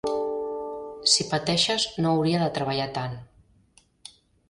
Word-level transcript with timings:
Si 1.11 1.27
pateixes 1.35 1.87
no 2.01 2.17
hauria 2.17 2.43
de 2.47 2.51
treballar 2.59 2.91
tant. 3.01 3.17